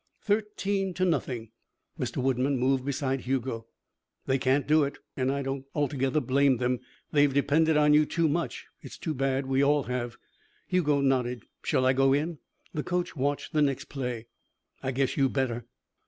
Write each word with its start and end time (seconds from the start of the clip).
Thirteen 0.23 0.95
to 0.95 1.05
nothing. 1.05 1.51
Mr. 1.99 2.17
Woodman 2.17 2.57
moved 2.57 2.83
beside 2.83 3.19
Hugo. 3.21 3.67
"They 4.25 4.39
can't 4.39 4.65
do 4.65 4.83
it 4.83 4.97
and 5.15 5.31
I 5.31 5.43
don't 5.43 5.65
altogether 5.75 6.19
blame 6.19 6.57
them. 6.57 6.79
They've 7.11 7.31
depended 7.31 7.77
on 7.77 7.93
you 7.93 8.07
too 8.07 8.27
much. 8.27 8.65
It's 8.81 8.97
too 8.97 9.13
bad. 9.13 9.45
We 9.45 9.63
all 9.63 9.83
have." 9.83 10.17
Hugo 10.65 11.01
nodded. 11.01 11.43
"Shall 11.61 11.85
I 11.85 11.93
go 11.93 12.13
in?" 12.13 12.39
The 12.73 12.81
coach 12.81 13.15
watched 13.15 13.53
the 13.53 13.61
next 13.61 13.89
play. 13.89 14.25
"I 14.81 14.89
guess 14.89 15.17
you 15.17 15.29
better." 15.29 15.67